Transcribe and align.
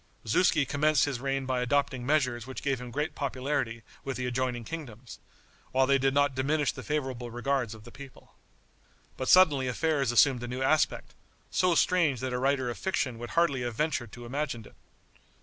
Zuski 0.25 0.65
commenced 0.65 1.05
his 1.05 1.19
reign 1.19 1.45
by 1.45 1.61
adopting 1.61 2.03
measures 2.07 2.47
which 2.47 2.63
gave 2.63 2.81
him 2.81 2.89
great 2.89 3.13
popularity 3.13 3.83
with 4.03 4.17
the 4.17 4.25
adjoining 4.25 4.63
kingdoms, 4.63 5.19
while 5.73 5.85
they 5.85 5.99
did 5.99 6.11
not 6.15 6.33
diminish 6.33 6.71
the 6.71 6.81
favorable 6.81 7.29
regards 7.29 7.75
of 7.75 7.83
the 7.83 7.91
people. 7.91 8.33
But 9.15 9.29
suddenly 9.29 9.67
affairs 9.67 10.11
assumed 10.11 10.41
a 10.41 10.47
new 10.47 10.63
aspect, 10.63 11.13
so 11.51 11.75
strange 11.75 12.19
that 12.21 12.33
a 12.33 12.39
writer 12.39 12.67
of 12.71 12.79
fiction 12.79 13.19
would 13.19 13.29
hardly 13.37 13.61
have 13.61 13.75
ventured 13.75 14.11
to 14.13 14.25
imagine 14.25 14.65
it. 14.65 14.75